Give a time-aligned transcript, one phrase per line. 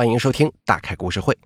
[0.00, 1.36] 欢迎收听大开故事会。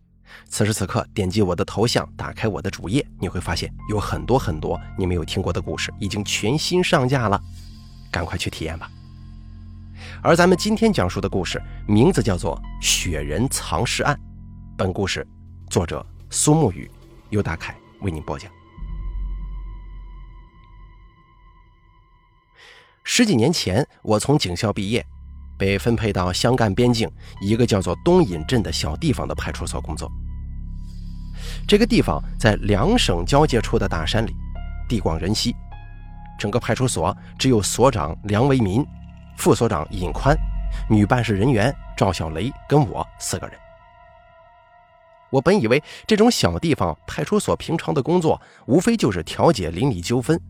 [0.48, 7.42] 此时此刻，点击我的头像，打开我的主页，你会发现有很多很多你没有听过的故事已经全新上架了，
[8.12, 8.88] 赶快去体验吧。
[10.22, 12.56] 而咱们今天讲述的故事名字叫做
[12.86, 14.14] 《雪人藏尸案》，
[14.78, 15.26] 本故事
[15.68, 16.88] 作者苏沐雨，
[17.30, 18.48] 由大凯为您播讲。
[23.02, 25.04] 十几年前，我从警校毕业。
[25.58, 27.10] 被分配到湘赣边境
[27.40, 30.10] 一个叫做东引镇的小地方的派出所工作。
[31.66, 34.34] 这个地方在两省交界处的大山里，
[34.88, 35.54] 地广人稀。
[36.38, 38.84] 整个派出所只有所长梁维民、
[39.36, 40.36] 副所长尹宽、
[40.90, 43.56] 女办事人员赵小雷跟我四个人。
[45.30, 50.40] 我本以为这种小地方派出所平常的工作无非就是调解邻里纠纷，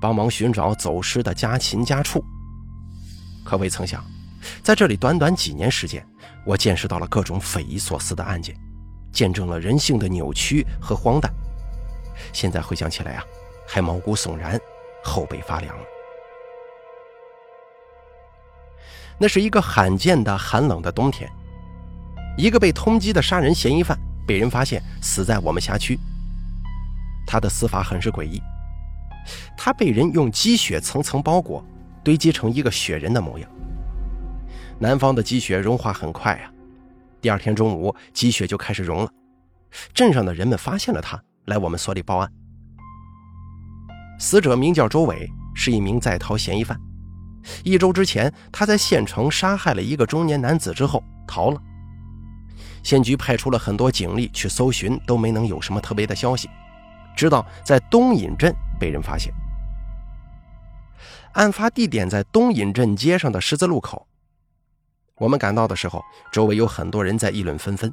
[0.00, 2.22] 帮忙寻找走失的家禽家畜，
[3.44, 4.04] 可未曾想。
[4.62, 6.06] 在这里短短几年时间，
[6.44, 8.54] 我见识到了各种匪夷所思的案件，
[9.12, 11.32] 见证了人性的扭曲和荒诞。
[12.32, 13.24] 现在回想起来啊，
[13.66, 14.58] 还毛骨悚然，
[15.02, 15.74] 后背发凉。
[19.18, 21.30] 那是一个罕见的寒冷的冬天，
[22.38, 25.98] 一个被通缉的杀人嫌疑犯被人发现死在我们辖区。
[27.26, 28.40] 他的死法很是诡异，
[29.56, 31.64] 他被人用积雪层层包裹，
[32.02, 33.50] 堆积成一个雪人的模样。
[34.82, 36.50] 南方的积雪融化很快啊，
[37.20, 39.12] 第二天中午积雪就开始融了。
[39.92, 42.32] 镇上的人们发现了他，来我们所里报案。
[44.18, 46.80] 死者名叫周伟，是一名在逃嫌疑犯。
[47.62, 51.60] 一周之前，他在县城杀害了一个中年男子之后逃了。
[52.82, 56.48] 县局派出了很多警力去搜寻，都没能有什么特别的消息。
[57.14, 59.30] 直到在东引镇被人发现。
[61.32, 64.06] 案发地点在东引镇街上的十字路口。
[65.20, 67.92] 我们赶到的时候，周围有很多人在议论纷纷。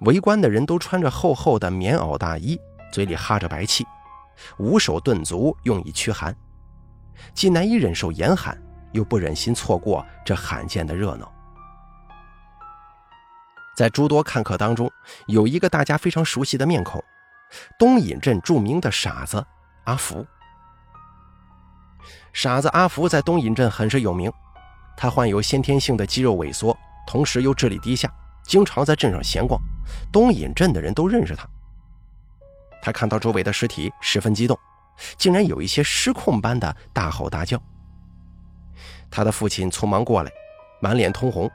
[0.00, 2.56] 围观的人都穿着厚厚的棉袄大衣，
[2.92, 3.84] 嘴里哈着白气，
[4.58, 6.34] 捂手顿足，用以驱寒，
[7.34, 8.56] 既难以忍受严寒，
[8.92, 11.28] 又不忍心错过这罕见的热闹。
[13.76, 14.88] 在诸多看客当中，
[15.26, 17.02] 有一个大家非常熟悉的面孔——
[17.80, 19.44] 东引镇著名的傻子
[19.84, 20.24] 阿福。
[22.32, 24.32] 傻子阿福在东引镇很是有名。
[25.00, 26.76] 他患有先天性的肌肉萎缩，
[27.06, 29.60] 同时又智力低下，经常在镇上闲逛。
[30.10, 31.48] 东引镇的人都认识他。
[32.82, 34.58] 他看到周围的尸体，十分激动，
[35.16, 37.62] 竟然有一些失控般的大吼大叫。
[39.08, 40.32] 他的父亲匆忙过来，
[40.80, 41.48] 满脸通红，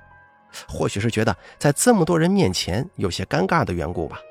[0.66, 4.22] 或许是觉得在这么多人面前有些尴尬的缘故吧。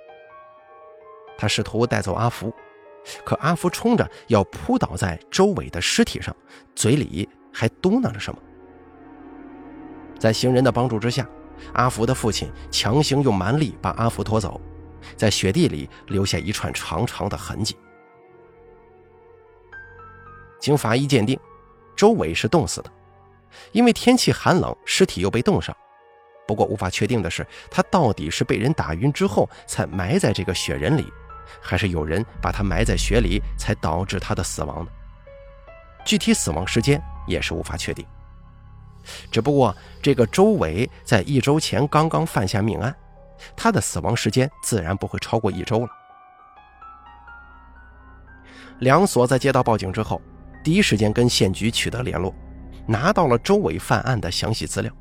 [1.37, 2.51] 他试图带走阿福，
[3.27, 6.35] 可阿福冲着要扑倒在周伟的尸体上，
[6.75, 8.41] 嘴里还嘟囔着什么。
[10.23, 11.29] 在行人的帮助之下，
[11.73, 14.61] 阿福的父亲强行用蛮力把阿福拖走，
[15.17, 17.77] 在雪地里留下一串长长的痕迹。
[20.61, 21.37] 经法医鉴定，
[21.97, 22.93] 周伟是冻死的，
[23.73, 25.77] 因为天气寒冷，尸体又被冻上。
[26.47, 31.13] 不过无法确定的是，他到底是被人打晕之后才埋在这个雪人里，
[31.61, 34.93] 还是有人把他埋在雪里才导致他的死亡的？
[36.05, 38.07] 具体死亡时间也是无法确定。
[39.31, 42.95] 只不过，这个周伟在一周前刚刚犯下命案，
[43.57, 45.89] 他的死亡时间自然不会超过一周了。
[48.79, 50.21] 两所在接到报警之后，
[50.65, 52.35] 第一时间跟县局取得联络，
[52.87, 54.93] 拿到了周伟犯案的详细资料。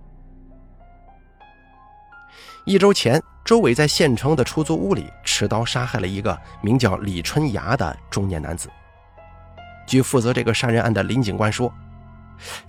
[2.66, 8.70] 一周前，周伟在县城的出租屋里持刀杀害了一个名叫李春芽的中年男子。
[9.88, 11.74] 据负责这个杀人案的林警官说。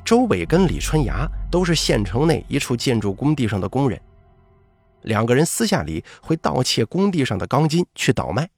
[0.05, 4.01] 周伟跟李春芽都是县城内一处建筑工地上的工人，
[5.03, 8.49] 两个人私下里会盗窃工地上的钢筋去倒卖。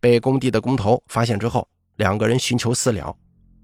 [0.00, 1.66] 被工地的工头发现之后，
[1.96, 3.16] 两个人寻求私了，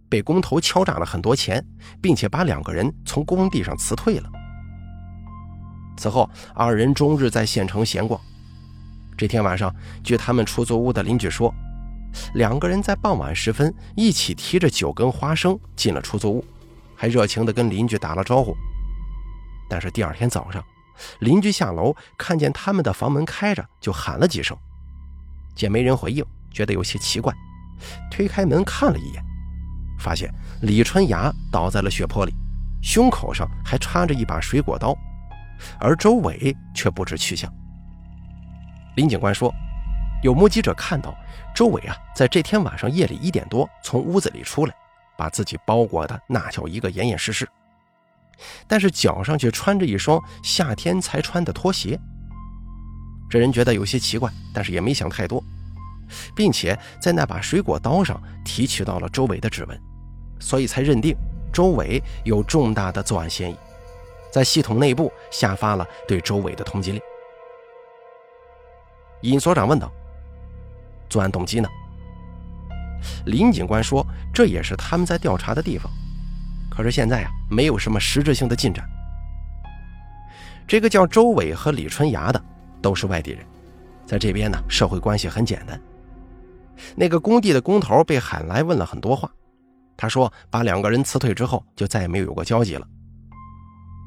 [0.09, 1.65] 被工头敲诈了很多钱，
[2.01, 4.31] 并且把两个人从工地上辞退了。
[5.97, 8.21] 此后，二人终日在县城闲逛。
[9.17, 11.55] 这天晚上，据他们出租屋的邻居说。
[12.35, 16.45] 两个人在傍晚时分一起提着酒跟花生进了出租屋，
[16.95, 18.55] 还热情地跟邻居打了招呼。
[19.69, 20.63] 但是第二天早上，
[21.21, 24.57] 邻居下楼看见他们的房门开着，就喊了几声，
[25.55, 27.33] 见没人回应，觉得有些奇怪，
[28.11, 29.25] 推开门看了一眼，
[29.99, 30.33] 发现
[30.63, 32.35] 李春芽倒在了血泊里，
[32.83, 34.97] 胸口上还插着一把水果刀，
[35.81, 37.53] 而周伟却不知去向。
[38.97, 39.53] 林警官说。
[40.23, 41.15] 有目击者看到
[41.55, 44.75] 周伟啊，在这天晚上夜里一点多从屋子里出来，
[45.19, 47.47] 把自己包裹的那叫一个严严实实。
[48.67, 51.99] 但是脚上却穿着一双夏天才穿的拖鞋。
[53.29, 55.43] 这人觉得有些奇怪，但是也没想太多，
[56.37, 59.81] 并且在那把水果刀上提取到了周伟的指纹，
[60.39, 61.17] 所以才认定
[61.53, 63.57] 周伟有重大的作案嫌疑，
[64.31, 67.01] 在系统内部下发了对周伟的通缉令。
[69.23, 69.91] 尹所长问道
[71.13, 71.69] ：“作案动机呢？”
[73.27, 75.91] 林警官说：“这也是他们在调查的地方，
[76.71, 78.89] 可是现在啊，没有什么实质性的进展。”
[80.67, 82.43] 这个叫周伟和李春芽的
[82.81, 83.45] 都是外地人，
[84.07, 85.79] 在这边呢，社会关系很简单。
[86.97, 89.31] 那个工地的工头被喊来问了很多话，
[89.97, 92.87] 他说把两个人辞退之后，就再也没有有过交集了。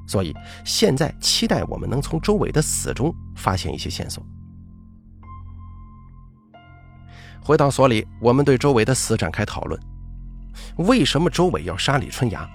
[0.08, 4.26] 所以现在期待我们能从周伟的死中发现一些线索。
[7.46, 9.80] 回到所里，我们对周伟的死展开讨论：
[10.78, 12.50] 为什么周伟要杀李春芽？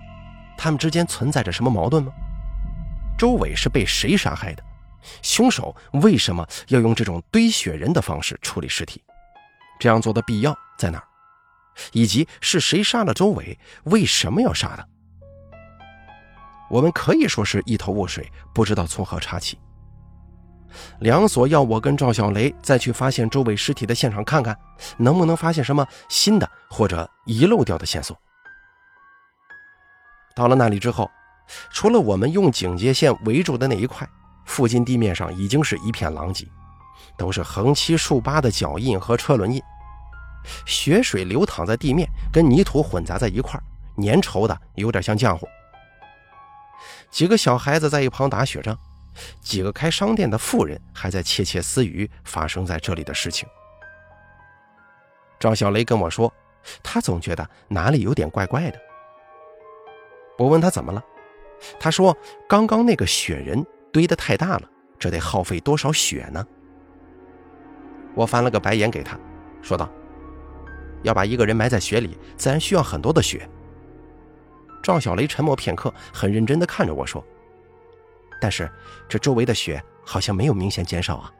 [0.59, 2.13] 他们之间存在着什么矛盾吗？
[3.17, 4.65] 周伟是被谁杀害的？
[5.23, 9.01] 凶手为什么要用这种堆雪人的方式处理尸体？
[9.79, 11.05] 这样做的必要在哪儿？
[11.93, 13.57] 以及是谁杀了周伟？
[13.85, 14.85] 为什么要杀他？
[16.69, 19.57] 我们可以说是一头雾水，不知道从何查起。
[21.01, 24.57] 梁所要我跟赵小雷再去发现周围尸体的现场看看，
[24.97, 28.17] 能不能发现什么新的或者遗漏掉的线索。
[30.35, 31.11] 到了那里之后，
[31.71, 34.09] 除了我们用警戒线围住的那一块，
[34.45, 36.47] 附近地面上已经是一片狼藉，
[37.19, 39.61] 都是横七竖八的脚印和车轮印，
[40.67, 43.61] 血水流淌在地面，跟泥土混杂在一块
[44.03, 45.49] 粘稠的有点像浆糊。
[47.11, 48.79] 几个小孩子在一旁打雪仗。
[49.41, 53.49] 几个开商店的妇人还在窃窃私语发生在这里的事情。
[55.39, 56.33] 赵小雷跟我说，
[56.83, 58.79] 他总觉得哪里有点怪怪的。
[60.37, 61.03] 我问他怎么了，
[61.79, 62.17] 他说
[62.49, 66.47] 刚刚那个雪人堆得太大了，这得耗费多少雪呢？
[68.15, 69.19] 我翻了个白眼给他，
[69.62, 69.89] 说道
[71.03, 73.49] ：“要把一个人埋在雪里，自然需要很多的雪。”
[74.83, 77.25] 赵小雷沉默片刻，很认真地看着我说。
[78.41, 78.71] 但是，
[79.09, 81.31] 这周围的雪好像没有明显减少啊！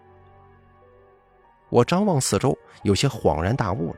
[1.70, 3.97] 我张望四周，有些恍然大悟了。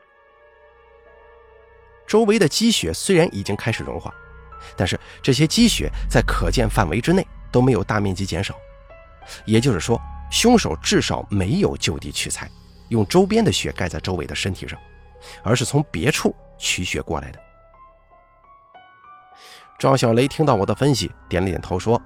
[2.07, 4.13] 周围的积雪虽然已经开始融化，
[4.77, 8.55] 但是这些积雪在可见范围之内都没有大面积减少，
[9.45, 9.99] 也就是说，
[10.31, 12.49] 凶手至少没有就地取材，
[12.89, 14.79] 用周边的雪盖在周围的身体上，
[15.43, 17.39] 而是从别处取雪过来的。
[19.79, 22.01] 赵小雷听到我的分析，点了点头说。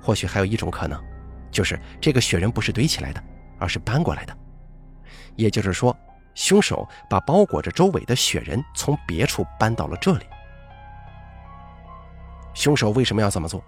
[0.00, 1.02] 或许还有一种可能，
[1.50, 3.22] 就是这个雪人不是堆起来的，
[3.58, 4.36] 而是搬过来的。
[5.36, 5.96] 也就是说，
[6.34, 10.26] 凶手把包裹着周围的雪人从别处搬到了这里。
[12.54, 13.62] 凶手为什么要这么做？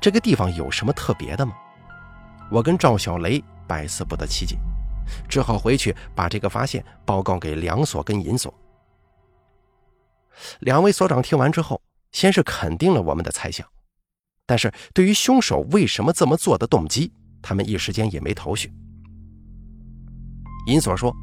[0.00, 1.54] 这个地方有什么特别的吗？
[2.50, 4.56] 我跟赵小雷百思不得其解，
[5.28, 8.52] 只好回去把这个发现报告给梁所跟尹所。
[10.60, 11.80] 两位所长听完之后，
[12.12, 13.66] 先是肯定了我们的猜想。
[14.48, 17.12] 但是对于凶手为什么这么做的动机，
[17.42, 18.72] 他们一时间也没头绪。
[20.66, 21.14] 银锁说：“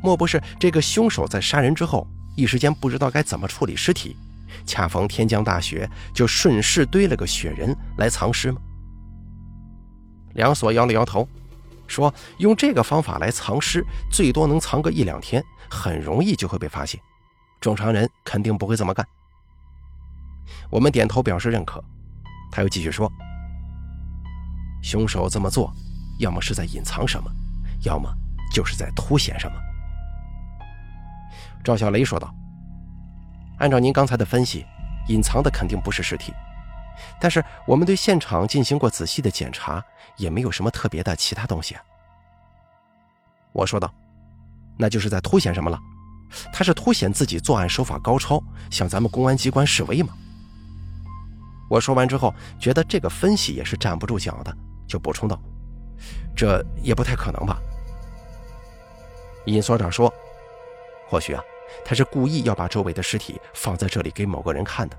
[0.00, 2.06] 莫不是这个凶手在杀人之后，
[2.36, 4.16] 一时间不知道该怎么处理尸体，
[4.64, 8.60] 恰逢天降大雪，就顺势堆了个雪人来藏尸吗？”
[10.34, 11.28] 梁所摇了摇头，
[11.88, 17.00] 说：“用这个方法来藏尸，最多能藏个一两天，很容易就会被发现，
[17.60, 19.04] 正常人肯定不会这么干。”
[20.70, 21.82] 我们点头表示认可。
[22.50, 23.10] 他又继续说
[24.82, 25.72] ：“凶手这么做，
[26.18, 27.30] 要么是在隐藏什么，
[27.84, 28.12] 要么
[28.52, 29.56] 就是在凸显什么。”
[31.62, 32.34] 赵小雷说道
[33.58, 34.66] ：“按照您刚才的分析，
[35.08, 36.32] 隐藏的肯定不是尸体，
[37.20, 39.84] 但是我们对现场进行过仔细的检查，
[40.16, 41.82] 也没有什么特别的其他东西啊。”
[43.52, 43.92] 我说道
[44.78, 45.78] ：“那就是在凸显什么了？
[46.52, 50.14] 他是凸显自己作案手法高超，向咱们公安机关示威吗？”
[51.70, 54.52] 我说完之后，觉得这个分析也是站不住脚的，
[54.88, 55.40] 就补充道
[56.34, 57.56] ：“这也不太可能吧？”
[59.46, 60.12] 尹所长说
[61.08, 61.40] ：“或许啊，
[61.84, 64.96] 他是故意要把周围的尸体放在这里给某个人看的，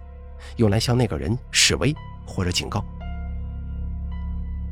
[0.55, 1.93] 用来向那个人示威
[2.25, 2.81] 或者警告。”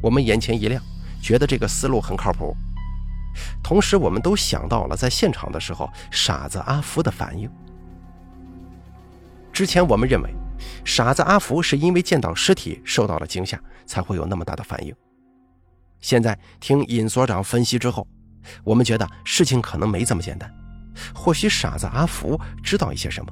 [0.02, 0.82] 我们眼前一亮，
[1.22, 2.56] 觉得这个思路很靠谱。
[3.62, 7.52] 同时，我们都想到了在现场的时候傻子阿福的反应。
[9.52, 10.34] 之前我们认为。
[10.84, 14.94] 傻子阿福是因为见到尸体受到了惊吓，才会有那么大的反应。
[16.00, 18.08] 现在听尹所长分析之后，
[18.64, 20.50] 我们觉得事情可能没这么简单。
[21.14, 23.32] 或许傻子阿福知道一些什么。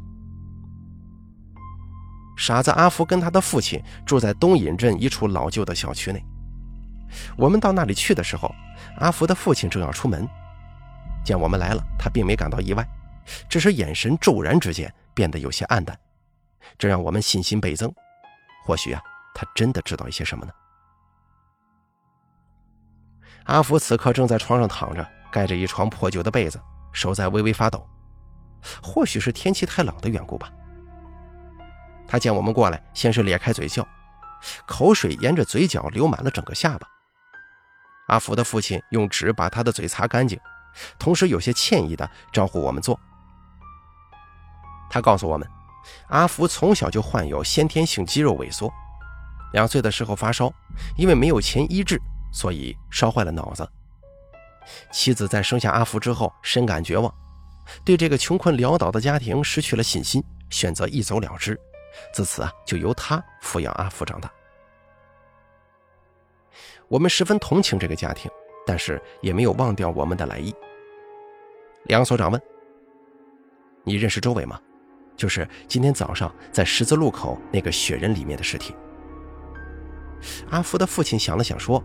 [2.38, 6.24] 傻子阿福跟他的父亲住在东引镇一处老旧的小区内。
[7.36, 8.54] 我们到那里去的时候，
[9.00, 10.28] 阿福的父亲正要出门，
[11.26, 12.88] 见我们来了，他并没感到意外，
[13.50, 15.98] 只是眼神骤然之间变得有些暗淡，
[16.78, 17.94] 这让我们信心倍增。
[18.66, 19.02] 或许啊，
[19.34, 20.52] 他真的知道一些什么呢？
[23.46, 26.60] 阿福此刻正在床上躺着，盖着一床破旧的被子，
[26.92, 27.88] 手在微微发抖，
[28.84, 30.52] 或许是天气太冷的缘故吧。
[32.06, 33.88] 他见我们过来，先是咧开嘴笑，
[34.66, 36.88] 口水沿着嘴角流满了整个下巴。
[38.08, 40.40] 阿福的父亲用纸把他的嘴擦干净，
[41.00, 43.00] 同时有些歉意的招呼我们坐。
[44.90, 45.50] 他告诉我们，
[46.10, 48.72] 阿福从小就患有先天性肌肉萎缩，
[49.54, 50.52] 两岁的时候发烧，
[50.98, 52.00] 因为没有钱医治，
[52.32, 53.68] 所以烧坏了脑子。
[54.92, 57.14] 妻子在生下阿福之后深感绝望，
[57.86, 61.60] 对这个穷困潦倒的家庭失去了信心，选择一走了之。
[62.14, 64.32] 自此啊，就由他抚养阿福长大。
[66.88, 68.30] 我们十分同情这个家庭，
[68.66, 70.54] 但是也没有忘掉我们的来意。
[71.86, 72.42] 梁所长问
[73.84, 74.60] ：“你认识周伟吗？
[75.18, 78.74] 就是今天早上在十字路口那个雪人里面的尸体。”
[80.50, 81.84] 阿福的父亲想了想说：“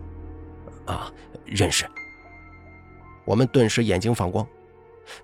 [0.87, 1.11] 啊，
[1.43, 1.85] 认识。”
[3.25, 4.47] 我们顿时眼睛放光。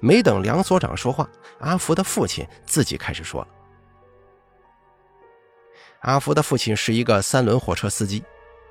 [0.01, 3.48] 没等梁所长说话，阿福的父亲自己开始说了。
[6.01, 8.24] 阿福的父亲是一个三轮货车司机，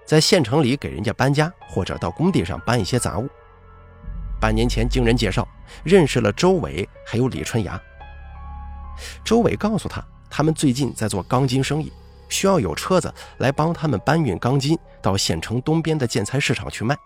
[0.04, 3.28] 在县城里给人家搬家或者到工地上搬一些杂物。
[4.40, 5.48] 半年前经人介绍
[5.82, 7.80] 认识了周伟，还有李春芽。
[9.24, 11.92] 周伟告诉他，他们最近在做钢筋生意，
[12.28, 16.96] 需要有车子来帮他们搬运钢筋到县城东边的建材市场去卖。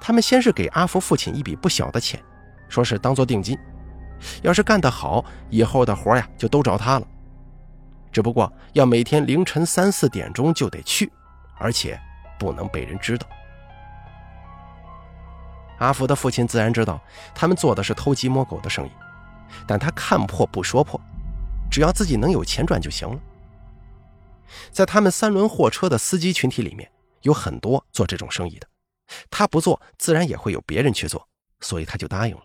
[0.00, 2.22] 他们先是给阿福父亲一笔不小的钱，
[2.68, 3.56] 说是当做定金，
[4.42, 7.06] 要是干得好，以后的活呀就都找他了。
[8.10, 11.12] 只不过要每天凌晨三四点钟就得去，
[11.58, 12.00] 而且
[12.38, 13.26] 不能被人知道。
[15.78, 17.00] 阿福的父亲自然知道
[17.34, 18.90] 他们做的是偷鸡摸狗的生意，
[19.66, 21.00] 但他看破不说破，
[21.70, 23.20] 只要自己能有钱赚就行了。
[24.70, 26.90] 在他们三轮货车的司机群体里面，
[27.22, 28.66] 有很多做这种生意的，
[29.30, 31.28] 他不做，自然也会有别人去做，
[31.60, 32.42] 所以他就答应了。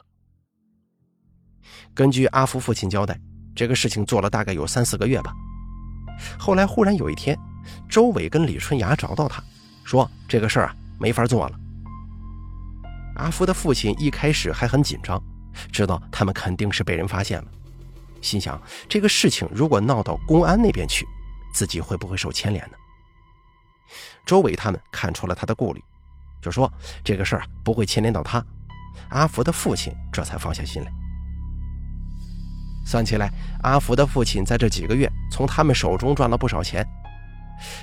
[1.93, 3.19] 根据阿福父亲交代，
[3.55, 5.33] 这个事情做了大概有三四个月吧。
[6.37, 7.37] 后来忽然有一天，
[7.87, 9.43] 周伟跟李春芽找到他，
[9.83, 11.59] 说这个事儿啊没法做了。
[13.15, 15.21] 阿福的父亲一开始还很紧张，
[15.71, 17.47] 知道他们肯定是被人发现了，
[18.21, 21.05] 心想这个事情如果闹到公安那边去，
[21.53, 22.77] 自己会不会受牵连呢？
[24.25, 25.83] 周伟他们看出了他的顾虑，
[26.41, 26.71] 就说
[27.03, 28.43] 这个事儿啊不会牵连到他。
[29.09, 30.91] 阿福的父亲这才放下心来。
[32.85, 33.31] 算起来，
[33.61, 36.85] 阿福的父亲在这几个月从他们手中赚了不少钱。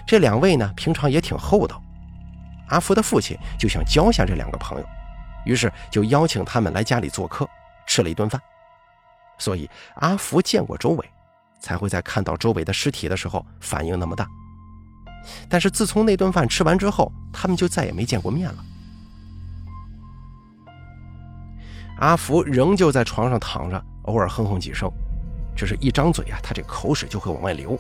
[0.07, 1.83] 这两位呢，平常也挺厚道。
[2.69, 4.87] 阿福的父亲就想交下这两个朋友，
[5.45, 7.49] 于是就邀请他们来家里做客，
[7.91, 8.41] 吃了一顿饭。
[9.37, 11.11] 所以阿福见过周伟，
[11.61, 14.29] 才会在看到周伟的尸体的时候反应那么大。
[15.49, 18.65] 但是自从那顿饭吃完之后，他们就再也没见过面了。
[21.99, 23.85] 阿福仍旧在床上躺着。
[24.05, 24.91] 偶尔哼哼几声，
[25.55, 27.79] 只是一张嘴啊，他这口水就会往外流，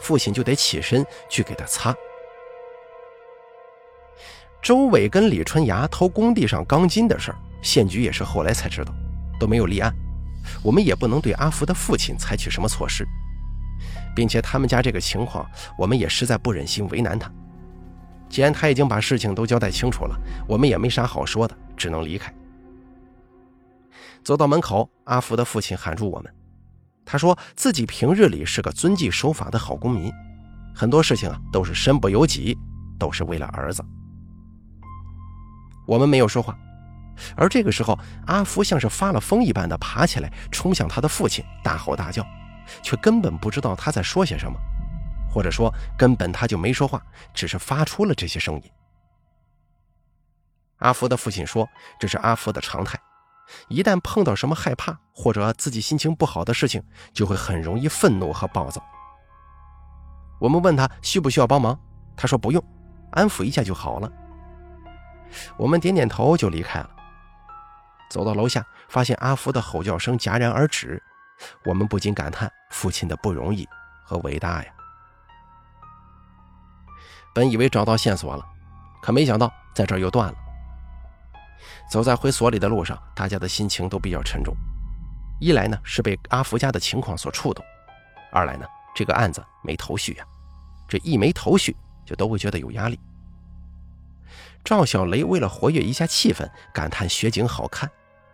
[0.00, 1.94] 父亲就得起身去给他擦。
[4.60, 8.92] 周伟跟李春芽偷工地上钢筋的事儿，县局也是后来才知道，
[9.42, 9.92] 都没有立案。
[10.62, 13.04] 我们也不能对阿福的父亲采取什么措施，
[14.14, 15.44] 并且他们家这个情况，
[15.76, 17.28] 我们也实在不忍心为难他。
[18.28, 22.32] 既然他已经把事情都交代清楚了，我们也没啥好说的，只能离开。
[24.22, 26.32] 走到门口，阿福的父亲喊住我们。
[27.04, 30.12] 他说自己平日里是个遵纪守法的好公民，
[30.72, 32.56] 很多事情啊都是身不由己，
[32.96, 33.84] 都是为了儿子。
[35.86, 36.56] 我们没有说话，
[37.36, 42.26] 而这个时候，阿福像是发了疯一般的爬起来，冲向他的父亲，大吼大叫，
[42.82, 44.58] 却根本不知道他在说些什么，
[45.30, 47.02] 或者说根本他就没说话，
[47.34, 48.70] 只是发出了这些声音。
[50.78, 51.68] 阿福的父亲说
[52.00, 52.98] ：“这是阿福的常态。”
[53.68, 58.82] 一旦碰到什么害怕或者自己心情不好的事情，就会很容易愤怒和暴躁。
[60.40, 61.78] 我们问他需不需要帮忙，
[62.16, 62.64] 他说不用，
[63.12, 64.10] 安抚一下就好了。
[65.56, 66.90] 我们点点头就离开了。
[68.12, 71.02] 走到楼下，发现阿福的吼叫声戛然而止，
[71.64, 73.66] 我们不禁感叹父亲的不容易
[74.04, 74.70] 和伟大呀。
[77.34, 78.46] 本以为找到线索了，
[79.00, 80.34] 可没想到在这儿又断了。
[81.90, 84.54] 走在回所里的路上，大家的心情都比较沉重。
[85.40, 87.64] 一来呢是被阿福家的情况所触动，
[88.30, 90.24] 二来呢这个案子没头绪呀。
[90.86, 93.00] 这一没头绪，就都会觉得有压力。
[94.62, 97.90] 赵小雷为了活跃一下气氛，感叹雪景好看，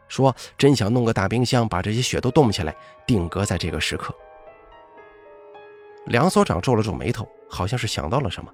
[0.09, 2.75] 说：“真想弄个大冰箱，把这些雪都冻起来，
[3.07, 4.15] 定格在这个时刻。”
[6.07, 8.51] 梁所长皱了皱眉头，好像是想到了什么。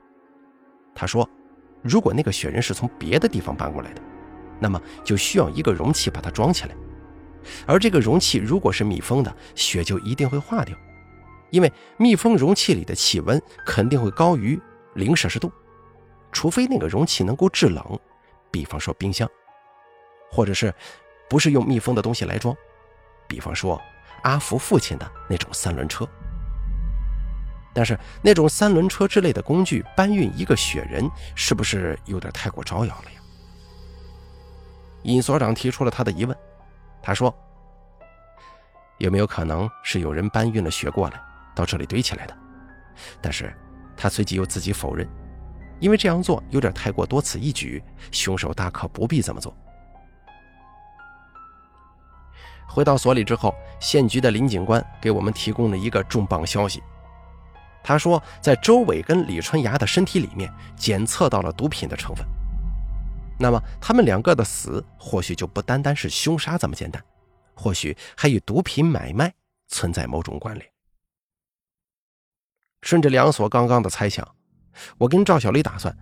[0.94, 1.28] 他说
[1.82, 4.02] ：“如果那个雪人是从别的地方搬过来的，
[4.58, 6.74] 那么就需要一个容器把它装起来。
[7.66, 10.76] 而这个容器如果是密封的，雪就一定会化掉，
[11.50, 14.58] 因为密封容器里的气温肯定会高于
[14.94, 15.52] 零摄氏度，
[16.32, 17.98] 除非那个容器能够制冷，
[18.50, 19.28] 比方说冰箱，
[20.30, 20.72] 或者是
[21.28, 22.56] 不是用密封的东西来装，
[23.26, 23.80] 比方说
[24.22, 26.08] 阿福父亲的那种三轮车。”
[27.74, 33.20] 但是那种三轮车之类的工具搬运一个雪人，是不是有点太过招摇了呀？
[35.02, 36.36] 尹所长提出了他的疑问，
[37.02, 37.34] 他说
[38.98, 41.20] ：“有没有可能是有人搬运了雪过来，
[41.52, 42.36] 到这里堆起来的？”
[43.20, 43.52] 但是，
[43.96, 45.04] 他随即又自己否认，
[45.80, 49.52] 因为这样做有点太过多此一举，凶手大可不必这么做。
[52.74, 56.82] 回到所里之后，县局的林警官给我们提供了一个重磅消息。
[57.84, 62.26] 他说，在周伟跟李春芽的身体里面检测到了毒品的成分，
[63.38, 67.00] 那么他们两个的死或许就不单单是凶杀这么简单，
[67.54, 69.32] 或许还与毒品买卖
[69.68, 70.68] 存在某种关联。
[72.82, 74.26] 顺着梁所刚刚的猜想，
[74.98, 75.96] 我跟赵小雷打算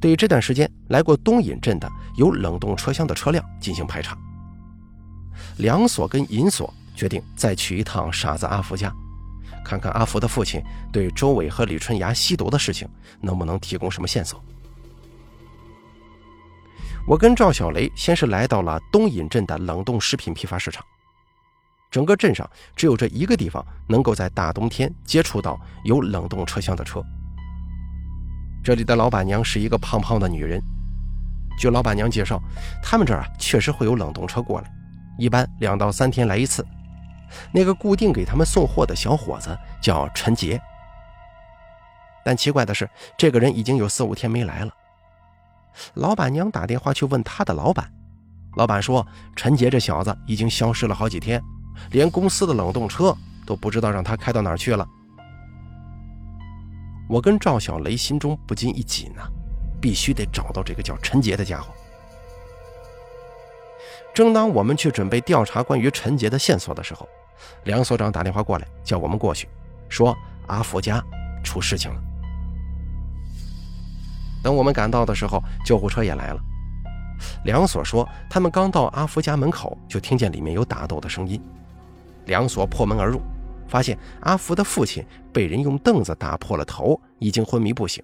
[0.00, 4.18] 对这段时间来过东引镇的有冷冻车厢的车辆进行排查。
[5.60, 8.92] 梁所跟尹所决定再去一趟傻子阿福家。
[9.64, 12.88] 看看阿福的父亲对周伟和李春芽吸毒的事情
[13.20, 14.42] 能不能提供什么线索。
[17.06, 20.84] 我跟赵小雷先是来到了东引镇的冷冻食品批发市场。
[21.90, 27.02] 整个镇上只有这一个地方能够在大冬天接触到有冷冻车厢的车。
[28.62, 30.62] 这里的老板娘是一个胖胖的女人。
[31.58, 32.40] 据老板娘介绍，
[32.82, 34.70] 他们这儿啊确实会有冷冻车过来，
[35.20, 36.66] 一般两到三天来一次。
[37.52, 40.60] 那个固定给他们送货的小伙子叫陈杰，
[42.24, 44.72] 但奇怪的是，这个人已经有四五天没来了。
[45.94, 47.88] 老板娘打电话去问他的老板，
[48.56, 49.06] 老板说
[49.36, 51.40] 陈杰这小子已经消失了好几天，
[51.92, 54.84] 连公司的冷冻车都不知道让他开到哪儿去了。
[57.08, 59.22] 我跟赵小雷心中不禁一紧呐，
[59.80, 61.72] 必须得找到这个叫陈杰的家伙。
[64.12, 67.08] 正当我们去准备调查关于陈杰的线索的时候，
[67.64, 69.48] 梁所长打电话过来，叫我们过去，
[69.88, 71.02] 说阿福家
[71.42, 72.00] 出事情了。
[74.42, 76.40] 等我们赶到的时候，救护车也来了。
[77.44, 81.40] 梁所说，他们刚到阿福家门口，就听见里面有打斗的声音。
[82.26, 83.20] 梁所破门而入，
[83.68, 88.02] 发现阿福的父亲被人用凳子打破了头，已经昏迷不醒。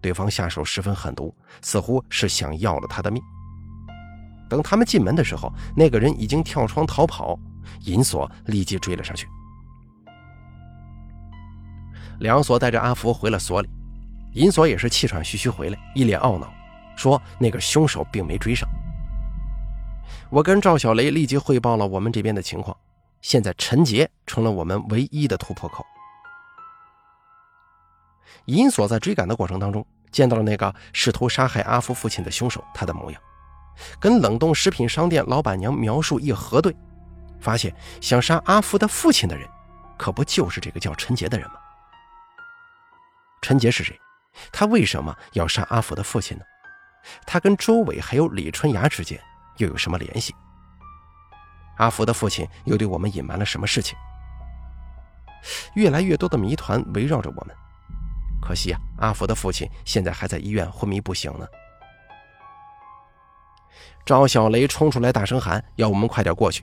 [0.00, 3.22] 对方下手十分狠毒，似乎是想要了他的命。
[4.48, 7.38] 等他们进门的时候，那个人已经跳窗逃跑。
[7.84, 9.26] 银锁立即追了上去。
[12.20, 13.68] 梁锁带着阿福回了所里，
[14.34, 16.52] 银锁也是气喘吁吁回来，一脸懊恼，
[16.96, 18.68] 说：“那个凶手并没追上。”
[20.30, 22.76] 我跟赵小雷立即汇报了我们这边的情况。
[23.22, 25.84] 现在陈杰成了我们唯一的突破口。
[28.46, 33.20] 银锁在追赶的过程当中，见到了那个试图杀害阿福父亲的凶手，他的模样，
[34.00, 36.74] 跟冷冻食品商店老板娘描述一核对。
[37.40, 39.46] 发现想杀阿福的父亲的人，
[39.98, 41.56] 可不就是这个叫陈杰的人吗？
[43.42, 44.00] 陈杰是谁？
[44.50, 46.44] 他为什么要杀阿福的父亲呢？
[47.26, 49.20] 他跟周伟还有李春芽之间
[49.58, 50.34] 又有什么联系？
[51.76, 53.94] 阿福的父亲又对我们隐瞒了什么事情？
[55.74, 57.54] 越来越多的谜团围绕着我们。
[58.40, 61.46] 可惜啊，阿福的父亲现在还在医院昏迷不醒呢。
[64.04, 66.62] 赵小雷冲出来大声喊：“要我们快点过去！”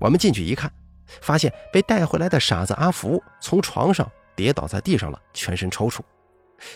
[0.00, 0.72] 我们进去一看，
[1.20, 6.00] 发现被带回来的傻子阿福从床上跌倒在地上了，全身抽搐，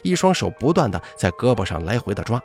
[0.03, 2.43] 一双手不断的在胳膊上来回的抓。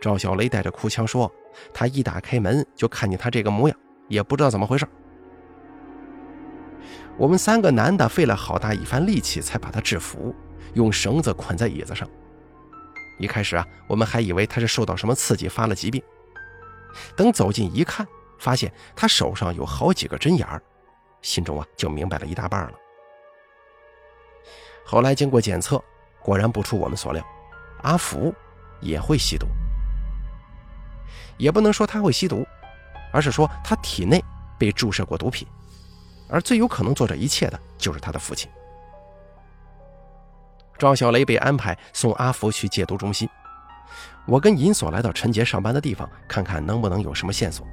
[0.00, 1.30] 赵小雷带着哭腔说
[1.74, 3.76] ：“他一打开门就看见他这个模样，
[4.08, 4.88] 也不知道怎么回事。”
[7.18, 10.34] 我们三个男的费了好大一番力气才把他制服，
[10.72, 12.08] 用绳子捆在椅子上。
[13.20, 16.02] 一开始啊，我们还以为他是受到什么刺激发了疾病，
[17.14, 18.04] 等走近一看。
[18.38, 20.62] 发现他手上有好几个针眼儿，
[21.20, 22.72] 心中啊就明白了一大半了。
[24.82, 25.78] 后来经过检测，
[26.22, 27.22] 果然不出我们所料，
[27.82, 28.34] 阿福
[28.80, 29.46] 也会吸毒。
[31.36, 32.46] 也不能说他会吸毒，
[33.12, 34.24] 而是说他体内
[34.58, 35.46] 被注射过毒品。
[36.30, 38.50] 而最有可能做这一切的就是他的父亲。
[40.80, 43.28] 赵小雷被安排送阿福去戒毒中心，
[44.26, 47.66] 我跟银锁来到陈杰上班的地方，看看能不能有什么线索。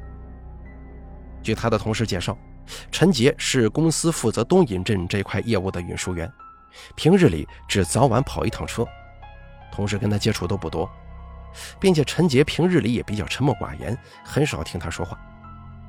[1.42, 2.38] 据他的同事介绍，
[2.92, 6.30] 陈杰是公司负责东引镇这块业务的运输员，
[6.98, 8.86] 平日里只早晚跑一趟车，
[9.72, 10.90] 同事跟他接触都不多，
[11.80, 15.18] 并且陈杰平日里也比较沉默寡言，很少听他说话。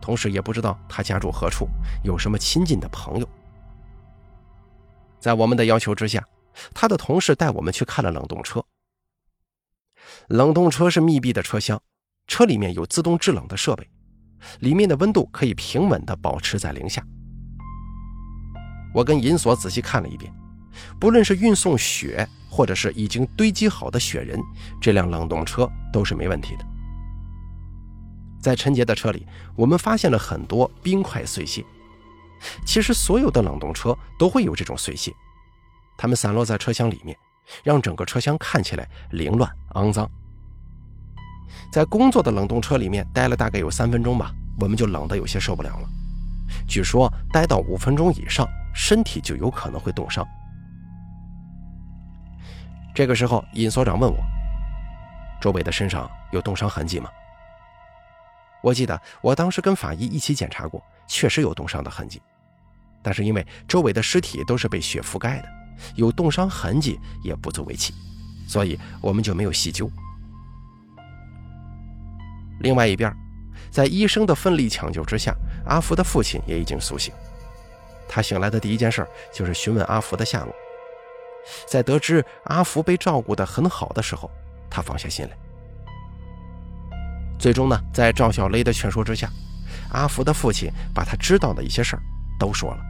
[0.00, 1.68] 同时也不知道他家住何处，
[2.04, 3.28] 有什么亲近的朋友。
[5.18, 6.24] 在我们的要求之下，
[6.74, 8.64] 他的同事带我们去看了冷冻车。
[10.28, 11.80] 冷冻车是密闭的车厢，
[12.26, 13.88] 车里面有自动制冷的设备，
[14.60, 17.04] 里面的温度可以平稳地保持在零下。
[18.94, 20.32] 我跟银锁仔细看了一遍，
[20.98, 24.40] 不论是运送雪，或者是已经堆积好的雪人，
[24.80, 26.64] 这辆冷冻车都是没问题的。
[28.40, 31.64] 在陈杰的车里，我们发现了很多冰块碎屑。
[32.64, 35.12] 其实，所有的冷冻车都会有这种碎屑，
[35.98, 37.14] 它们散落在车厢里面，
[37.64, 40.08] 让整个车厢看起来凌乱肮脏。
[41.72, 45.88] 在工作的冷冻车里面待了大概有三分钟吧，我们就冷得有些受不了了。
[46.66, 50.26] 据说，待到五分钟以上，身体就有可能会冻伤。
[52.94, 54.18] 这个时候，尹所长问我
[55.42, 57.10] ：“周伟的身上有冻伤痕迹吗？”
[58.62, 62.20] 我记得我当时跟法医一起检查过，确实有冻伤的痕迹，
[63.02, 65.48] 但是因为周伟的尸体都是被雪覆盖的，
[65.94, 67.94] 有冻伤痕迹也不足为奇，
[68.46, 69.90] 所以我们就没有细究。
[72.60, 73.14] 另外一边，
[73.70, 75.34] 在医生的奋力抢救之下，
[75.66, 77.12] 阿福的父亲也已经苏醒。
[78.08, 80.54] 他醒来的第一件事就是询问阿福的下落，
[81.68, 84.30] 在得知阿福被照顾得很好的时候，
[84.70, 85.36] 他放下心来。
[87.38, 89.30] 最终呢，在赵小雷的劝说之下，
[89.92, 92.02] 阿福的父亲把他知道的一些事儿
[92.40, 92.80] 都说了。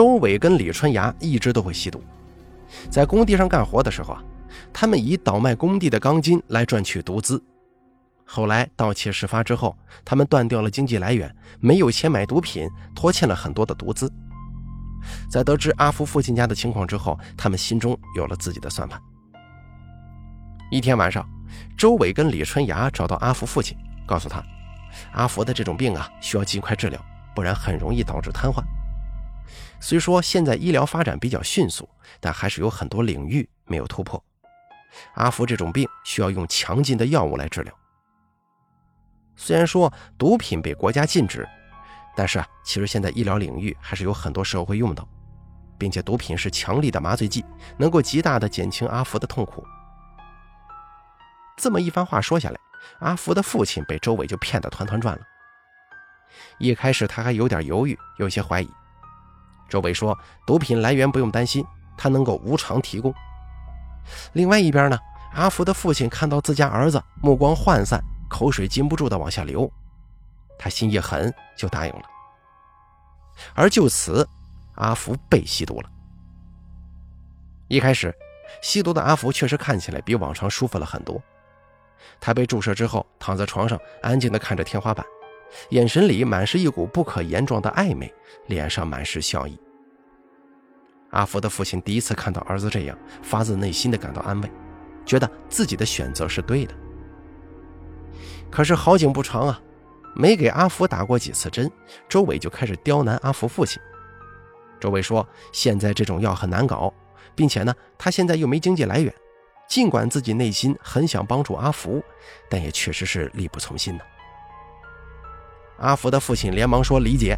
[0.00, 2.02] 周伟跟李春芽一直都会吸毒，
[2.88, 4.24] 在工地上干活的时候啊，
[4.72, 7.38] 他们以倒卖工地的钢筋来赚取毒资。
[8.24, 14.10] 后来盗窃事发之后，他们断掉了经济来源，没有钱买毒品，拖欠了很多的毒资。
[15.30, 18.98] 在得知阿福父亲家的情况之后，他们心中有了自己的算盘。
[20.70, 21.28] 一天晚上。
[21.76, 24.42] 周伟跟李春芽找到阿福父亲，告诉他，
[25.12, 26.98] 阿福的这种病啊，需要尽快治疗，
[27.34, 28.64] 不然很容易导致瘫痪。
[29.80, 31.88] 虽说现在医疗发展比较迅速，
[32.20, 34.22] 但还是有很多领域没有突破。
[35.14, 37.74] 阿福这种病需要用强劲的药物来治疗。
[39.36, 41.48] 虽然说毒品被国家禁止，
[42.14, 45.08] 但是啊，其实现在医疗领域还是有很多时候会用到，
[45.78, 47.42] 并且毒品是强力的麻醉剂，
[47.78, 49.64] 能够极大的减轻阿福的痛苦。
[51.56, 52.60] 这么一番话说下来，
[52.98, 55.22] 阿福的父亲被周伟就骗得团团转了。
[56.58, 58.70] 一开始他还有点犹豫，有些怀疑。
[59.70, 61.64] 周伟说：“毒品来源不用担心，
[61.96, 63.14] 他能够无偿提供。”
[64.34, 64.98] 另外一边呢，
[65.32, 69.70] 阿福的父亲看到自家儿子目光涣散，口水禁不住的往下流，
[70.58, 72.02] 他心一狠，就答应了。
[73.54, 74.28] 而就此，
[74.74, 75.88] 阿福被吸毒了。
[77.68, 78.12] 一开始，
[78.60, 81.22] 吸毒的阿福确实看起来比往常舒服了很多。
[82.18, 85.06] 他被注射之后，躺在床上，安静地看着天花板，
[85.70, 88.12] 眼神里满是一股不可言状的暧昧，
[88.46, 89.58] 脸上满是笑意。
[91.10, 94.50] 阿福的父亲第一次看到儿子这样，发自内心的感到安慰，
[95.04, 96.74] 觉得自己的选择是对的。
[98.50, 99.60] 可是好景不长啊，
[100.14, 101.70] 没给阿福打过几次针，
[102.08, 103.80] 周伟就开始刁难阿福父亲。
[104.78, 106.92] 周伟说：“现在这种药很难搞，
[107.34, 109.12] 并且呢，他现在又没经济来源。”
[109.68, 112.02] 尽管自己内心很想帮助阿福，
[112.48, 114.02] 但也确实是力不从心呢。
[115.80, 117.36] 阿福的父亲连忙说理解，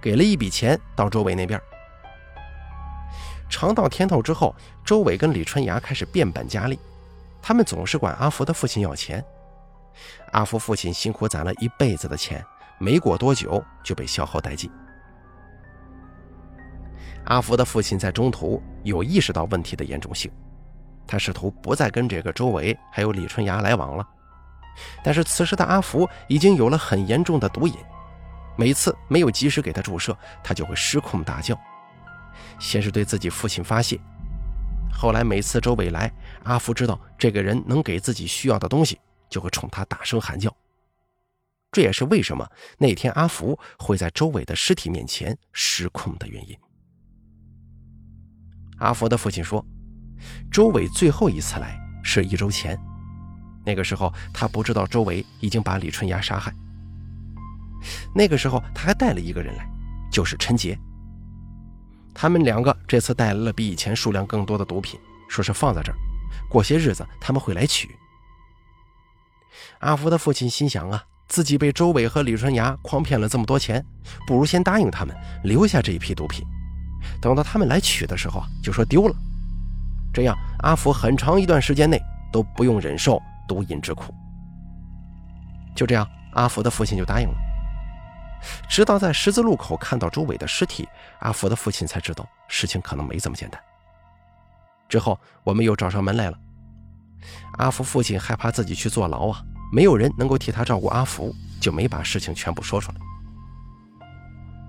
[0.00, 1.60] 给了一笔钱到周伟那边。
[3.48, 6.78] 尝到甜头之后，周伟跟李春芽开始变本加厉，
[7.42, 9.22] 他们总是管阿福的父亲要钱。
[10.30, 12.44] 阿福父亲辛苦攒了一辈子的钱，
[12.78, 14.70] 没过多久就被消耗殆尽。
[17.24, 20.30] 阿福的父亲在中途有意识到问题的严重性。
[21.08, 24.08] 他试图不再跟这个周伟还有李春芽来往了，
[25.02, 27.74] 但是此时的阿福已经有了很严重的毒瘾，
[28.56, 31.58] 每次没有及时给他注射，他就会失控大叫。
[32.58, 33.98] 先是对自己父亲发泄，
[34.92, 36.12] 后来每次周伟来，
[36.44, 40.54] 阿福知道这个人能给自己需要的东西，就会冲他大声喊叫。
[41.72, 46.56] 这也是为什么那天阿福会在周伟的尸体面前失控的原因。
[48.78, 49.64] 阿福的父亲说。
[50.52, 52.78] 周伟最后一次来是一周前，
[53.64, 56.52] 那个时候他不知道周伟已经把李春芽杀害。
[58.14, 59.66] 那个时候他还带了一个人来，
[60.10, 60.78] 就是陈杰。
[62.12, 65.96] 他们两个这次带来了比以前数量更多的毒品，说是放在这儿，
[66.48, 67.88] 过些日子他们会来取。
[69.78, 73.82] 阿福的父亲心想啊，自己被周伟和李春芽诓骗了这么多钱，
[74.26, 76.44] 不如先答应他们留下这一批毒品，
[77.22, 79.14] 等到他们来取的时候啊，就说丢了，
[80.12, 81.98] 这样阿福很长一段时间内
[82.30, 84.14] 都不用忍受毒瘾之苦。
[85.74, 87.34] 就这样，阿福的父亲就答应了。
[88.68, 93.60] 直到在十字路口看到周伟的尸体，阿福的父亲才知道事情可能没这么简单。
[94.88, 96.38] 之后，我们又找上门来了。
[97.58, 102.98] 阿福父亲害怕自己去坐牢啊，没有人能够替他照顾阿福，就没把事情全部说出来。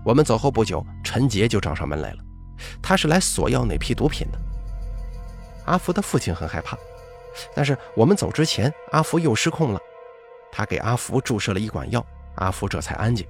[0.03, 2.23] 我们走后不久，陈杰就找上门来了，
[2.81, 4.39] 他是来索要那批毒品的。
[5.65, 6.75] 阿福的父亲很害怕，
[7.55, 9.79] 但是我们走之前，阿福又失控了，
[10.51, 13.25] 他给阿福注射了一管药，阿福这才安静。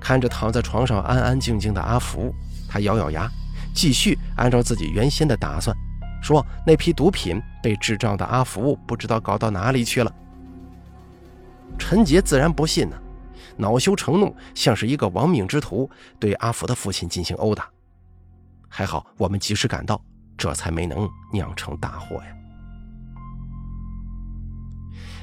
[0.00, 2.34] 看着躺在床上安安静静的阿福，
[2.68, 3.28] 他咬咬牙，
[3.74, 5.74] 继续按照自己原先的打算。
[6.22, 10.10] 说那批毒品被智障的阿福不知道搞到哪里去了。
[11.78, 12.96] 陈杰自然不信呢，
[13.56, 17.68] 恼羞成怒，像是一个亡命之徒，对阿福的父亲进行殴打。
[18.68, 20.00] 还好我们及时赶到，
[20.36, 22.36] 这才没能酿成大祸呀。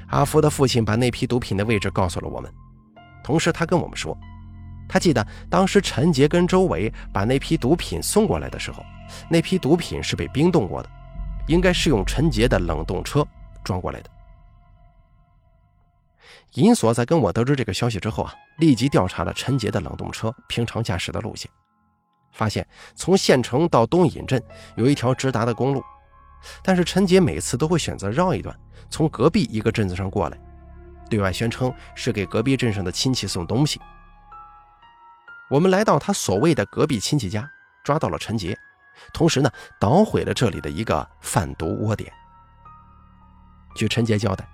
[0.09, 2.53] 阿福的父亲把那批毒品的位置告诉了我们，
[3.23, 4.17] 同时他跟我们说，
[4.89, 8.83] 他记得当时陈杰跟周伟把那批毒品送过来的时候。
[9.29, 10.89] 那批毒品是被冰冻过的，
[11.47, 13.27] 应该是用陈杰的冷冻车
[13.61, 14.09] 装过来的。
[16.53, 21.51] 银锁在跟我得知这个消息之后啊，立即调查了陈杰的冷冻车平常驾驶的路线，
[22.31, 22.65] 发现
[22.95, 24.41] 从县城到东引镇
[24.75, 25.83] 有一条直达的公路，
[26.63, 28.57] 但是陈杰每次都会选择绕一段，
[28.89, 30.37] 从隔壁一个镇子上过来，
[31.09, 33.79] 对外宣称是给隔壁镇上的亲戚送东西。
[35.49, 37.49] 我们来到他所谓的隔壁亲戚家，
[37.83, 38.57] 抓到了陈杰。
[39.13, 42.11] 同时呢，捣毁了这里的一个贩毒窝点。
[43.75, 44.47] 据陈杰交代，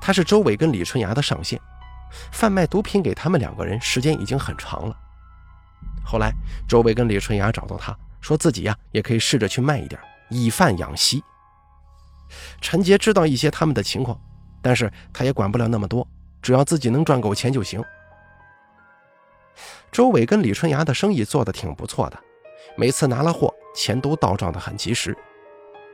[0.00, 1.60] 他是周伟跟李春芽的上线，
[2.30, 4.96] 贩卖毒品给他们两个人时间已经很长了。
[6.04, 6.32] 后来，
[6.68, 11.22] 周伟跟李春芽找到他，说自己呀也可以试着去卖一点，以贩养吸。
[12.60, 14.20] 陈杰知道一些他们的情况，
[14.60, 16.06] 但是他也管不了那么多，
[16.42, 17.82] 只要自己能赚够钱就行。
[19.90, 22.18] 周伟跟李春芽的生意做得挺不错的。
[22.76, 25.16] 每次拿了货，钱都到账的很及时。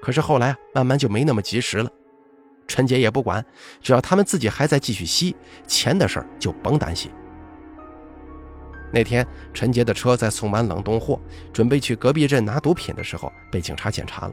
[0.00, 1.90] 可是后来啊，慢慢就没那么及时了。
[2.66, 3.44] 陈杰也不管，
[3.82, 7.10] 只要他们自己还在继续吸钱的事儿，就甭担心。
[8.92, 11.20] 那天，陈杰的车在送完冷冻货，
[11.52, 14.32] 准备去隔壁镇拿毒品的时候，被警察检查了。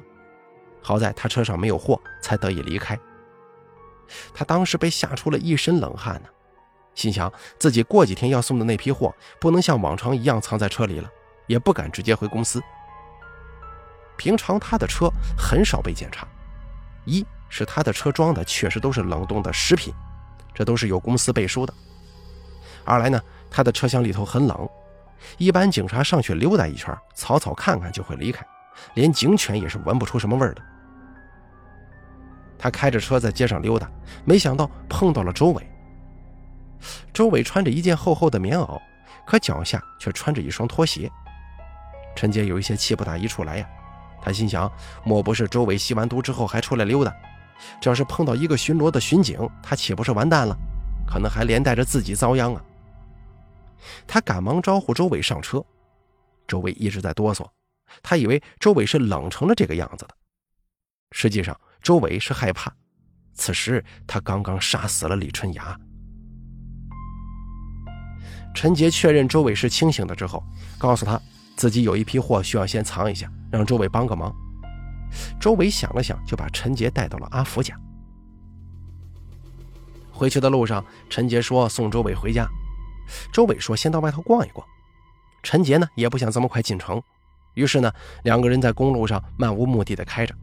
[0.81, 2.97] 好在他车上没有货，才得以离开。
[4.33, 6.29] 他当时被吓出了一身冷汗呢，
[6.95, 11.09] 心想自己过几天要送的那批货，不能像往常一样藏在车里了。
[11.47, 12.61] 也不敢直接回公司。
[14.17, 16.27] 平常他的车很少被检查，
[17.05, 19.93] 一是他的车装的确实都是冷冻的食品，
[20.53, 21.73] 这都是有公司背书的；
[22.83, 24.69] 二来呢，他的车厢里头很冷，
[25.37, 28.45] 一般警察上去溜达一圈，草草看看就会离开，
[28.93, 30.61] 连警犬也是闻不出什么味儿的。
[32.59, 33.89] 他开着车在街上溜达，
[34.25, 35.69] 没想到碰到了周伟。
[37.13, 38.79] 周伟穿着一件厚厚的棉袄，
[39.25, 41.09] 可脚下却穿着一双拖鞋。
[42.15, 43.67] 陈杰有一些气不打一处来呀，
[44.21, 44.71] 他心想：
[45.03, 47.15] 莫不是周伟吸完毒之后还出来溜达？
[47.79, 50.55] 这要是碰到一个巡逻的巡警，他岂不是完蛋了？
[51.07, 52.61] 可能还连带着自己遭殃啊！
[54.05, 55.63] 他赶忙招呼周伟上车，
[56.47, 57.47] 周伟一直在哆嗦，
[58.01, 60.15] 他以为周伟是冷成了这个样子的，
[61.11, 62.73] 实际上周伟是害怕。
[63.33, 65.79] 此时他刚刚杀死了李春芽。
[68.55, 70.43] 陈杰确认周伟是清醒的之后，
[70.77, 71.21] 告诉他。
[71.55, 74.31] 自己有一批货需要先藏一下，让周伟帮个忙。
[75.39, 77.75] 周伟想了想，就把陈杰带到了阿福家。
[80.11, 82.47] 回去的路上，陈杰说送周伟回家，
[83.31, 84.65] 周伟说先到外头逛一逛。
[85.43, 87.01] 陈杰呢也不想这么快进城，
[87.53, 87.91] 于是呢
[88.23, 90.35] 两个人在公路上漫无目的的开着。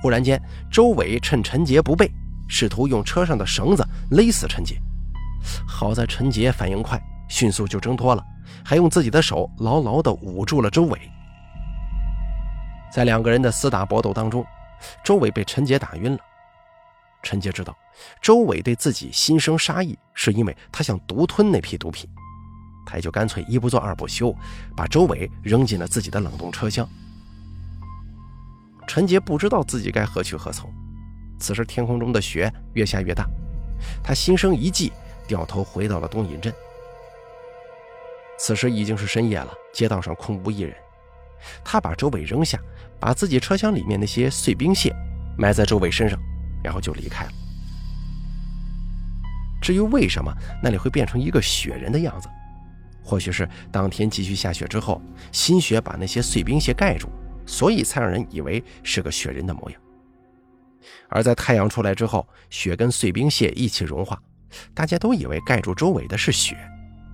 [0.00, 0.40] 忽然间，
[0.72, 2.10] 周伟趁陈杰不备，
[2.48, 4.80] 试图用车上的绳子勒死陈杰。
[5.66, 8.24] 好在陈杰反应快，迅速就挣脱了。
[8.64, 10.98] 还用自己的手牢牢地捂住了周伟。
[12.90, 14.44] 在两个人的厮打搏斗当中，
[15.04, 16.18] 周伟被陈杰打晕了。
[17.22, 17.76] 陈杰知道
[18.22, 22.08] 周伟对自己心生杀意，是因为他想独吞那批毒品，
[22.86, 24.34] 他也就干脆一不做二不休，
[24.76, 26.88] 把周伟扔进了自己的冷冻车厢。
[28.86, 30.72] 陈杰不知道自己该何去何从。
[31.38, 33.26] 此时天空中的雪越下越大，
[34.02, 34.92] 他心生一计，
[35.26, 36.52] 掉头回到了东引镇。
[38.38, 40.74] 此时已经是深夜了，街道上空无一人。
[41.64, 42.58] 他把周伟扔下，
[42.98, 44.94] 把自己车厢里面那些碎冰屑
[45.38, 46.18] 埋在周伟身上，
[46.62, 47.32] 然后就离开了。
[49.62, 52.28] 至于为什么那里会变成一个雪人的样子，
[53.02, 55.00] 或许是当天继续下雪之后，
[55.32, 57.08] 新雪把那些碎冰屑盖住，
[57.44, 59.80] 所以才让人以为是个雪人的模样。
[61.10, 64.18] 而在太阳出来之后，雪跟碎冰屑一起融化，
[64.72, 66.56] 大家都以为盖住周围的是雪，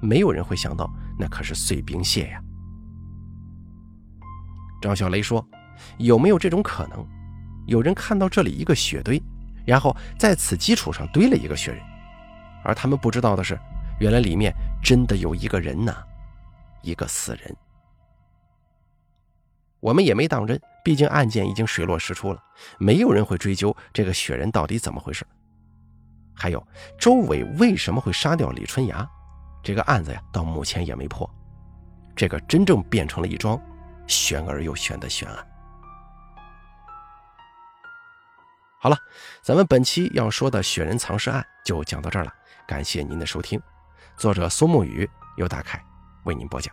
[0.00, 2.40] 没有人会想到那可是碎冰屑呀。
[4.80, 5.44] 张小雷说
[5.98, 7.04] ：“有没有这种可能？
[7.66, 9.20] 有人看到这里一个雪堆，
[9.66, 11.82] 然后在此基础上堆了一个雪人，
[12.64, 13.58] 而他们不知道的是，
[13.98, 15.94] 原来里面真的有一个人呢，
[16.82, 17.54] 一个死人。
[19.80, 22.42] 我们也没当真，毕竟案件已经水落石出了，
[22.78, 25.26] 没有人会追究这个雪人到底怎么回事。
[26.34, 26.66] 还有
[26.98, 29.06] 周伟为什么会杀掉李春芽，
[29.62, 31.28] 这个案子呀，到目前也没破。
[32.14, 33.60] 这个真正变成了一桩。”
[34.08, 35.55] 悬而又悬的悬案。
[38.86, 38.96] 好了，
[39.42, 42.32] 咱们本期要说的雪人藏尸案就讲到这儿了，
[42.68, 43.60] 感谢您的收听。
[44.16, 45.84] 作者苏沐雨由大凯
[46.22, 46.72] 为您播讲。